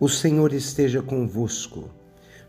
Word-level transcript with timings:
O 0.00 0.08
Senhor 0.08 0.54
esteja 0.54 1.02
convosco. 1.02 1.90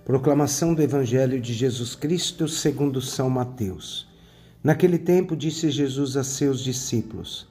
Proclamação 0.06 0.74
do 0.74 0.82
Evangelho 0.82 1.38
de 1.38 1.54
Jesus 1.54 1.96
Cristo 1.96 2.48
segundo 2.48 3.02
São 3.02 3.30
Mateus. 3.30 4.08
Naquele 4.64 4.98
tempo 4.98 5.36
disse 5.36 5.70
Jesus 5.70 6.16
a 6.16 6.24
seus 6.24 6.64
discípulos: 6.64 7.46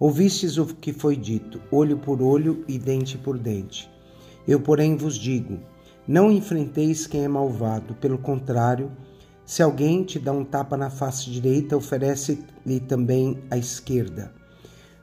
Ouvistes 0.00 0.58
o 0.58 0.66
que 0.66 0.92
foi 0.92 1.14
dito, 1.14 1.62
olho 1.70 1.96
por 1.96 2.20
olho 2.20 2.64
e 2.66 2.76
dente 2.76 3.16
por 3.16 3.38
dente. 3.38 3.88
Eu, 4.48 4.58
porém, 4.58 4.96
vos 4.96 5.14
digo: 5.14 5.60
não 6.08 6.28
enfrenteis 6.28 7.06
quem 7.06 7.22
é 7.22 7.28
malvado, 7.28 7.94
pelo 7.94 8.18
contrário, 8.18 8.90
se 9.44 9.62
alguém 9.62 10.02
te 10.02 10.18
dá 10.18 10.32
um 10.32 10.44
tapa 10.44 10.76
na 10.76 10.90
face 10.90 11.30
direita, 11.30 11.76
oferece-lhe 11.76 12.80
também 12.80 13.38
a 13.48 13.56
esquerda. 13.56 14.34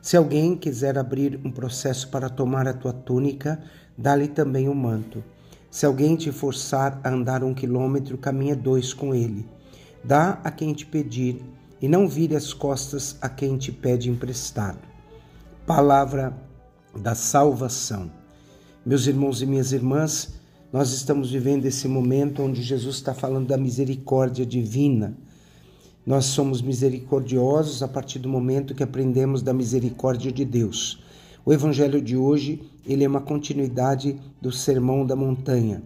Se 0.04 0.18
alguém 0.18 0.58
quiser 0.58 0.98
abrir 0.98 1.40
um 1.46 1.50
processo 1.50 2.10
para 2.10 2.30
tomar 2.30 2.68
a 2.68 2.74
tua 2.74 2.92
túnica, 2.92 3.64
dá-lhe 3.98 4.28
também 4.28 4.68
o 4.68 4.72
um 4.72 4.76
manto. 4.76 5.24
Se 5.70 5.86
alguém 5.86 6.16
te 6.16 6.32
forçar 6.32 7.00
a 7.04 7.10
andar 7.10 7.44
um 7.44 7.54
quilômetro, 7.54 8.18
caminha 8.18 8.56
dois 8.56 8.94
com 8.94 9.14
ele. 9.14 9.46
Dá 10.04 10.40
a 10.44 10.52
quem 10.52 10.74
te 10.74 10.86
pedir, 10.86 11.42
e 11.82 11.88
não 11.88 12.08
vire 12.08 12.36
as 12.36 12.54
costas 12.54 13.18
a 13.22 13.28
quem 13.28 13.58
te 13.58 13.72
pede 13.72 14.10
emprestado. 14.10 14.80
Palavra 15.66 16.34
da 16.96 17.16
salvação. 17.16 18.12
Meus 18.86 19.08
irmãos 19.08 19.42
e 19.42 19.46
minhas 19.46 19.72
irmãs, 19.72 20.36
nós 20.72 20.92
estamos 20.92 21.32
vivendo 21.32 21.66
esse 21.66 21.88
momento 21.88 22.42
onde 22.42 22.62
Jesus 22.62 22.96
está 22.96 23.14
falando 23.14 23.48
da 23.48 23.58
misericórdia 23.58 24.46
divina 24.46 25.18
nós 26.06 26.26
somos 26.26 26.62
misericordiosos 26.62 27.82
a 27.82 27.88
partir 27.88 28.20
do 28.20 28.28
momento 28.28 28.76
que 28.76 28.84
aprendemos 28.84 29.42
da 29.42 29.54
misericórdia 29.54 30.32
de 30.32 30.44
Deus. 30.44 31.02
O 31.46 31.52
evangelho 31.52 32.02
de 32.02 32.16
hoje, 32.16 32.62
ele 32.86 33.04
é 33.04 33.08
uma 33.08 33.20
continuidade 33.20 34.18
do 34.42 34.52
Sermão 34.52 35.06
da 35.06 35.16
Montanha. 35.16 35.84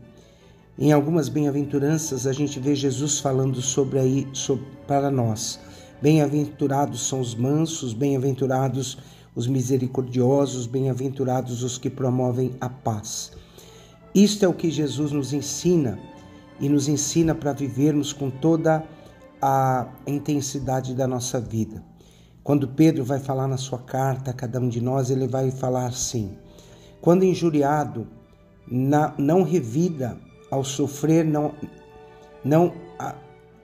Em 0.77 0.91
algumas 0.91 1.29
bem-aventuranças 1.29 2.27
a 2.27 2.31
gente 2.31 2.59
vê 2.59 2.75
Jesus 2.75 3.19
falando 3.19 3.59
sobre 3.61 3.97
aí 3.97 4.27
sobre, 4.33 4.65
para 4.87 5.09
nós. 5.09 5.59
Bem-aventurados 5.99 7.07
são 7.07 7.19
os 7.19 7.33
mansos, 7.33 7.93
bem-aventurados 7.93 8.99
os 9.35 9.47
misericordiosos, 9.47 10.67
bem-aventurados 10.67 11.63
os 11.63 11.77
que 11.77 11.89
promovem 11.89 12.51
a 12.61 12.69
paz. 12.69 13.31
Isto 14.13 14.45
é 14.45 14.47
o 14.47 14.53
que 14.53 14.69
Jesus 14.69 15.11
nos 15.11 15.33
ensina 15.33 15.97
e 16.59 16.69
nos 16.69 16.87
ensina 16.87 17.33
para 17.33 17.53
vivermos 17.53 18.13
com 18.13 18.29
toda 18.29 18.77
a 18.77 18.87
a 19.41 19.87
intensidade 20.07 20.93
da 20.95 21.07
nossa 21.07 21.39
vida. 21.39 21.83
Quando 22.47 22.65
Pedro 22.65 23.03
vai 23.03 23.19
falar 23.19 23.45
na 23.45 23.57
sua 23.57 23.77
carta 23.77 24.31
a 24.31 24.33
cada 24.33 24.57
um 24.57 24.69
de 24.69 24.79
nós, 24.79 25.09
ele 25.09 25.27
vai 25.27 25.51
falar 25.51 25.85
assim: 25.85 26.37
quando 27.01 27.25
injuriado, 27.25 28.07
não 28.65 29.43
revida, 29.43 30.17
ao 30.49 30.63
sofrer, 30.63 31.25
não, 31.25 31.53
não 32.45 32.73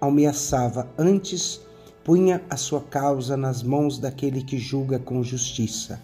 ameaçava, 0.01 0.89
antes 0.97 1.61
punha 2.03 2.43
a 2.49 2.57
sua 2.57 2.81
causa 2.81 3.37
nas 3.37 3.63
mãos 3.63 3.97
daquele 3.97 4.43
que 4.43 4.57
julga 4.57 4.99
com 4.99 5.23
justiça. 5.23 6.03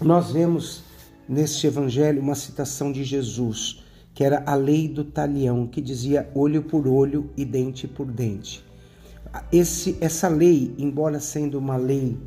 Nós 0.00 0.30
vemos 0.30 0.84
neste 1.28 1.66
evangelho 1.66 2.22
uma 2.22 2.36
citação 2.36 2.92
de 2.92 3.02
Jesus 3.02 3.82
que 4.14 4.22
era 4.22 4.40
a 4.46 4.54
lei 4.54 4.86
do 4.86 5.02
talião, 5.02 5.66
que 5.66 5.80
dizia 5.80 6.30
olho 6.32 6.62
por 6.62 6.86
olho 6.86 7.28
e 7.36 7.44
dente 7.44 7.88
por 7.88 8.06
dente. 8.06 8.64
Esse, 9.52 9.96
essa 10.00 10.28
lei, 10.28 10.74
embora 10.78 11.20
sendo 11.20 11.58
uma 11.58 11.76
lei 11.76 12.18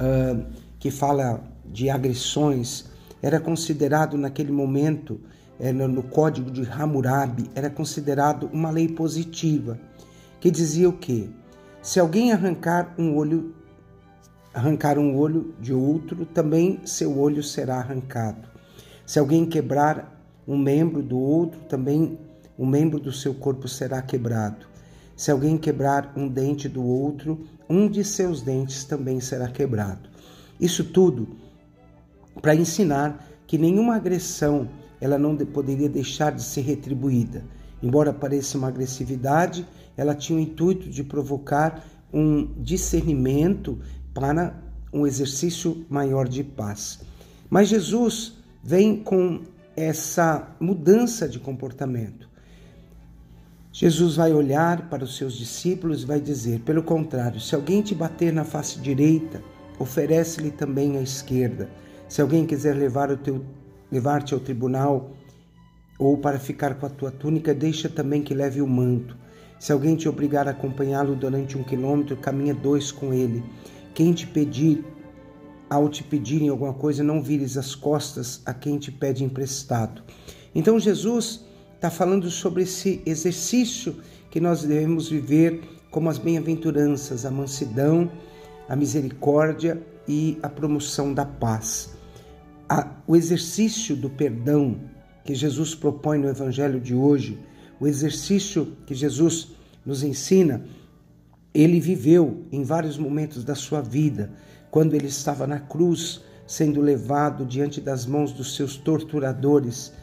uh, 0.00 0.44
que 0.78 0.90
fala 0.90 1.42
de 1.64 1.88
agressões, 1.90 2.86
era 3.22 3.38
considerado 3.38 4.16
naquele 4.16 4.50
momento, 4.50 5.20
eh, 5.58 5.72
no 5.72 6.02
Código 6.02 6.50
de 6.50 6.62
Hammurabi, 6.62 7.50
era 7.54 7.68
considerado 7.68 8.48
uma 8.52 8.70
lei 8.70 8.88
positiva, 8.88 9.78
que 10.40 10.50
dizia 10.50 10.88
o 10.88 10.92
quê? 10.92 11.28
Se 11.82 12.00
alguém 12.00 12.32
arrancar 12.32 12.94
um 12.98 13.14
olho, 13.14 13.54
arrancar 14.54 14.98
um 14.98 15.16
olho 15.16 15.54
de 15.60 15.72
outro, 15.72 16.24
também 16.24 16.80
seu 16.84 17.18
olho 17.18 17.42
será 17.42 17.76
arrancado. 17.76 18.48
Se 19.06 19.18
alguém 19.18 19.44
quebrar 19.44 20.18
um 20.48 20.56
membro 20.56 21.02
do 21.02 21.18
outro, 21.18 21.60
também 21.62 22.18
um 22.58 22.66
membro 22.66 22.98
do 22.98 23.12
seu 23.12 23.34
corpo 23.34 23.68
será 23.68 24.00
quebrado. 24.00 24.69
Se 25.20 25.30
alguém 25.30 25.58
quebrar 25.58 26.14
um 26.16 26.26
dente 26.26 26.66
do 26.66 26.82
outro, 26.82 27.46
um 27.68 27.90
de 27.90 28.02
seus 28.02 28.40
dentes 28.40 28.84
também 28.84 29.20
será 29.20 29.48
quebrado. 29.48 30.08
Isso 30.58 30.82
tudo 30.82 31.28
para 32.40 32.54
ensinar 32.54 33.28
que 33.46 33.58
nenhuma 33.58 33.96
agressão 33.96 34.66
ela 34.98 35.18
não 35.18 35.36
poderia 35.36 35.90
deixar 35.90 36.32
de 36.32 36.42
ser 36.42 36.62
retribuída. 36.62 37.44
Embora 37.82 38.14
pareça 38.14 38.56
uma 38.56 38.68
agressividade, 38.68 39.68
ela 39.94 40.14
tinha 40.14 40.38
o 40.38 40.40
intuito 40.40 40.88
de 40.88 41.04
provocar 41.04 41.84
um 42.10 42.54
discernimento 42.54 43.78
para 44.14 44.58
um 44.90 45.06
exercício 45.06 45.84
maior 45.90 46.26
de 46.26 46.42
paz. 46.42 47.00
Mas 47.50 47.68
Jesus 47.68 48.38
vem 48.64 48.96
com 48.96 49.42
essa 49.76 50.56
mudança 50.58 51.28
de 51.28 51.38
comportamento. 51.38 52.29
Jesus 53.72 54.16
vai 54.16 54.32
olhar 54.32 54.88
para 54.88 55.04
os 55.04 55.16
seus 55.16 55.34
discípulos 55.34 56.02
e 56.02 56.06
vai 56.06 56.20
dizer: 56.20 56.60
pelo 56.60 56.82
contrário, 56.82 57.40
se 57.40 57.54
alguém 57.54 57.82
te 57.82 57.94
bater 57.94 58.32
na 58.32 58.44
face 58.44 58.80
direita, 58.80 59.42
oferece-lhe 59.78 60.50
também 60.50 60.96
a 60.96 61.02
esquerda. 61.02 61.68
Se 62.08 62.20
alguém 62.20 62.44
quiser 62.44 62.74
levar 62.74 63.10
o 63.10 63.16
teu 63.16 63.44
levar-te 63.90 64.34
ao 64.34 64.40
tribunal 64.40 65.10
ou 65.98 66.16
para 66.16 66.38
ficar 66.38 66.74
com 66.74 66.86
a 66.86 66.90
tua 66.90 67.10
túnica, 67.10 67.52
deixa 67.52 67.88
também 67.88 68.22
que 68.22 68.34
leve 68.34 68.60
o 68.62 68.66
manto. 68.66 69.16
Se 69.58 69.72
alguém 69.72 69.96
te 69.96 70.08
obrigar 70.08 70.48
a 70.48 70.52
acompanhá-lo 70.52 71.14
durante 71.14 71.58
um 71.58 71.62
quilômetro, 71.62 72.16
caminha 72.16 72.54
dois 72.54 72.90
com 72.90 73.12
ele. 73.12 73.42
Quem 73.94 74.12
te 74.12 74.26
pedir 74.26 74.84
ao 75.68 75.88
te 75.88 76.02
pedirem 76.02 76.48
alguma 76.48 76.74
coisa, 76.74 77.04
não 77.04 77.22
vires 77.22 77.56
as 77.56 77.76
costas 77.76 78.42
a 78.44 78.52
quem 78.52 78.76
te 78.76 78.90
pede 78.90 79.22
emprestado. 79.22 80.02
Então 80.52 80.80
Jesus 80.80 81.44
está 81.80 81.88
falando 81.88 82.30
sobre 82.30 82.64
esse 82.64 83.00
exercício 83.06 83.96
que 84.30 84.38
nós 84.38 84.62
devemos 84.62 85.08
viver 85.08 85.62
como 85.90 86.10
as 86.10 86.18
bem-aventuranças, 86.18 87.24
a 87.24 87.30
mansidão, 87.30 88.12
a 88.68 88.76
misericórdia 88.76 89.82
e 90.06 90.38
a 90.42 90.48
promoção 90.50 91.14
da 91.14 91.24
paz. 91.24 91.96
O 93.06 93.16
exercício 93.16 93.96
do 93.96 94.10
perdão 94.10 94.78
que 95.24 95.34
Jesus 95.34 95.74
propõe 95.74 96.18
no 96.18 96.28
Evangelho 96.28 96.78
de 96.78 96.94
hoje, 96.94 97.38
o 97.80 97.86
exercício 97.86 98.76
que 98.84 98.94
Jesus 98.94 99.48
nos 99.84 100.02
ensina, 100.02 100.62
ele 101.54 101.80
viveu 101.80 102.44
em 102.52 102.62
vários 102.62 102.98
momentos 102.98 103.42
da 103.42 103.54
sua 103.54 103.80
vida 103.80 104.30
quando 104.70 104.92
ele 104.92 105.06
estava 105.06 105.46
na 105.46 105.58
cruz, 105.58 106.20
sendo 106.46 106.82
levado 106.82 107.46
diante 107.46 107.80
das 107.80 108.04
mãos 108.04 108.34
dos 108.34 108.54
seus 108.54 108.76
torturadores, 108.76 109.94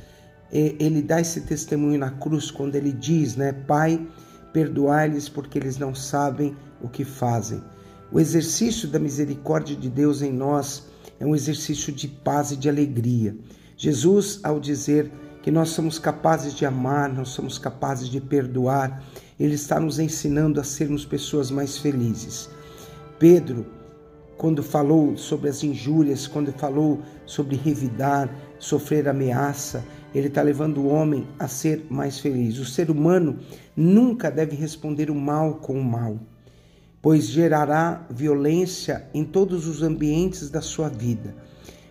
ele 0.51 1.01
dá 1.01 1.19
esse 1.19 1.41
testemunho 1.41 1.99
na 1.99 2.11
cruz 2.11 2.49
quando 2.49 2.75
ele 2.75 2.91
diz, 2.91 3.35
né, 3.35 3.51
Pai, 3.51 4.05
perdoai-lhes 4.53 5.27
porque 5.29 5.57
eles 5.57 5.77
não 5.77 5.93
sabem 5.93 6.55
o 6.81 6.87
que 6.87 7.03
fazem. 7.03 7.61
O 8.11 8.19
exercício 8.19 8.87
da 8.87 8.97
misericórdia 8.97 9.75
de 9.75 9.89
Deus 9.89 10.21
em 10.21 10.31
nós 10.31 10.87
é 11.19 11.25
um 11.25 11.35
exercício 11.35 11.91
de 11.91 12.07
paz 12.07 12.51
e 12.51 12.55
de 12.55 12.69
alegria. 12.69 13.35
Jesus, 13.75 14.39
ao 14.43 14.59
dizer 14.59 15.11
que 15.43 15.51
nós 15.51 15.69
somos 15.69 15.99
capazes 15.99 16.53
de 16.53 16.65
amar, 16.65 17.13
nós 17.13 17.29
somos 17.29 17.57
capazes 17.57 18.09
de 18.09 18.19
perdoar, 18.19 19.03
ele 19.39 19.55
está 19.55 19.79
nos 19.79 19.99
ensinando 19.99 20.59
a 20.59 20.63
sermos 20.63 21.05
pessoas 21.05 21.51
mais 21.51 21.77
felizes. 21.77 22.49
Pedro, 23.19 23.65
quando 24.37 24.61
falou 24.61 25.17
sobre 25.17 25.49
as 25.49 25.63
injúrias, 25.63 26.27
quando 26.27 26.51
falou 26.53 27.01
sobre 27.25 27.55
revidar, 27.55 28.29
sofrer 28.59 29.07
ameaça, 29.07 29.83
ele 30.17 30.27
está 30.27 30.41
levando 30.41 30.79
o 30.79 30.87
homem 30.87 31.27
a 31.37 31.47
ser 31.47 31.85
mais 31.89 32.19
feliz. 32.19 32.57
O 32.57 32.65
ser 32.65 32.89
humano 32.89 33.37
nunca 33.75 34.31
deve 34.31 34.55
responder 34.55 35.11
o 35.11 35.15
mal 35.15 35.55
com 35.55 35.79
o 35.79 35.83
mal, 35.83 36.17
pois 37.01 37.25
gerará 37.25 38.05
violência 38.09 39.07
em 39.13 39.23
todos 39.23 39.67
os 39.67 39.83
ambientes 39.83 40.49
da 40.49 40.61
sua 40.61 40.89
vida. 40.89 41.35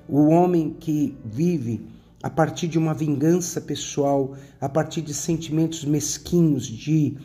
O 0.08 0.26
homem 0.28 0.70
que 0.70 1.17
vive 1.25 1.87
a 2.23 2.31
partir 2.31 2.67
de 2.67 2.78
uma 2.78 2.94
vingança 2.94 3.61
pessoal, 3.61 4.34
a 4.61 4.69
partir 4.69 5.02
de 5.02 5.14
sentimentos 5.14 5.84
mesquinhos, 5.84 6.67
de, 6.67 7.17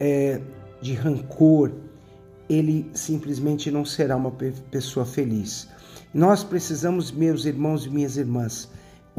é, 0.00 0.40
de 0.80 0.94
rancor, 0.94 1.72
ele 2.48 2.90
simplesmente 2.92 3.70
não 3.70 3.84
será 3.84 4.16
uma 4.16 4.32
pessoa 4.70 5.06
feliz. 5.06 5.68
Nós 6.12 6.42
precisamos, 6.42 7.12
meus 7.12 7.44
irmãos 7.44 7.84
e 7.86 7.90
minhas 7.90 8.16
irmãs, 8.16 8.68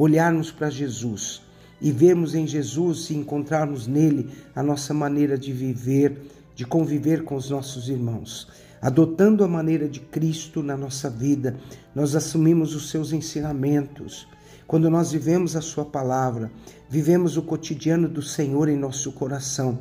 olharmos 0.02 0.50
para 0.50 0.70
Jesus 0.70 1.42
e 1.78 1.92
vermos 1.92 2.34
em 2.34 2.46
Jesus 2.46 3.10
e 3.10 3.14
encontrarmos 3.14 3.86
nele 3.86 4.30
a 4.56 4.62
nossa 4.62 4.94
maneira 4.94 5.36
de 5.36 5.52
viver, 5.52 6.22
de 6.54 6.64
conviver 6.64 7.22
com 7.22 7.34
os 7.34 7.50
nossos 7.50 7.90
irmãos. 7.90 8.48
Adotando 8.80 9.44
a 9.44 9.48
maneira 9.48 9.86
de 9.86 10.00
Cristo 10.00 10.62
na 10.62 10.74
nossa 10.74 11.10
vida, 11.10 11.58
nós 11.94 12.16
assumimos 12.16 12.74
os 12.74 12.88
seus 12.88 13.12
ensinamentos. 13.12 14.26
Quando 14.66 14.88
nós 14.88 15.12
vivemos 15.12 15.54
a 15.54 15.60
Sua 15.60 15.84
palavra, 15.84 16.50
vivemos 16.88 17.36
o 17.36 17.42
cotidiano 17.42 18.08
do 18.08 18.22
Senhor 18.22 18.70
em 18.70 18.78
nosso 18.78 19.12
coração. 19.12 19.80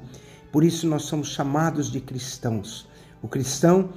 Por 0.52 0.66
isso 0.66 0.86
nós 0.86 1.04
somos 1.04 1.30
chamados 1.30 1.90
de 1.90 2.02
cristãos. 2.02 2.86
O 3.22 3.28
cristão 3.30 3.90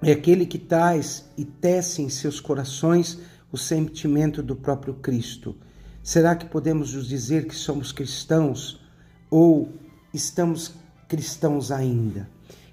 é 0.00 0.12
aquele 0.12 0.46
que 0.46 0.58
traz 0.58 1.26
e 1.36 1.44
tece 1.44 2.00
em 2.00 2.08
seus 2.08 2.40
corações 2.40 3.18
o 3.50 3.56
sentimento 3.56 4.42
do 4.42 4.54
próprio 4.54 4.94
Cristo. 4.94 5.56
Será 6.02 6.34
que 6.34 6.46
podemos 6.46 6.94
nos 6.94 7.08
dizer 7.08 7.46
que 7.46 7.54
somos 7.54 7.92
cristãos 7.92 8.80
ou 9.30 9.72
estamos 10.12 10.74
cristãos 11.08 11.70
ainda? 11.70 12.28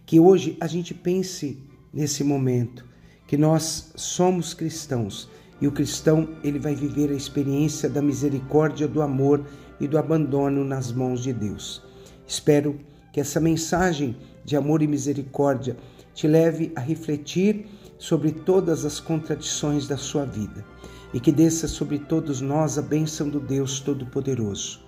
Que 0.05 0.19
hoje 0.19 0.57
a 0.59 0.67
gente 0.67 0.93
pense 0.93 1.57
nesse 1.93 2.23
momento 2.23 2.85
que 3.27 3.37
nós 3.37 3.91
somos 3.95 4.53
cristãos 4.53 5.29
e 5.59 5.67
o 5.67 5.71
cristão 5.71 6.29
ele 6.43 6.59
vai 6.59 6.75
viver 6.75 7.09
a 7.09 7.15
experiência 7.15 7.89
da 7.89 8.01
misericórdia, 8.01 8.87
do 8.87 9.01
amor 9.01 9.45
e 9.79 9.87
do 9.87 9.97
abandono 9.97 10.63
nas 10.63 10.91
mãos 10.91 11.23
de 11.23 11.33
Deus. 11.33 11.81
Espero 12.27 12.79
que 13.11 13.19
essa 13.19 13.39
mensagem 13.39 14.17
de 14.43 14.55
amor 14.55 14.81
e 14.81 14.87
misericórdia 14.87 15.77
te 16.13 16.27
leve 16.27 16.71
a 16.75 16.79
refletir 16.79 17.67
sobre 17.97 18.31
todas 18.31 18.85
as 18.85 18.99
contradições 18.99 19.87
da 19.87 19.97
sua 19.97 20.25
vida 20.25 20.65
e 21.13 21.19
que 21.19 21.31
desça 21.31 21.67
sobre 21.67 21.99
todos 21.99 22.41
nós 22.41 22.77
a 22.77 22.81
bênção 22.81 23.29
do 23.29 23.39
Deus 23.39 23.79
Todo-Poderoso. 23.79 24.81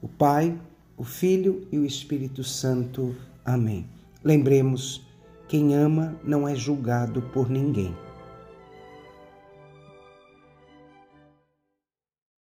O 0.00 0.08
Pai, 0.08 0.58
o 0.96 1.04
Filho 1.04 1.66
e 1.70 1.78
o 1.78 1.84
Espírito 1.84 2.42
Santo. 2.42 3.14
Amém. 3.44 3.86
Lembremos, 4.22 5.06
quem 5.48 5.74
ama 5.74 6.14
não 6.24 6.48
é 6.48 6.54
julgado 6.54 7.20
por 7.32 7.50
ninguém. 7.50 7.94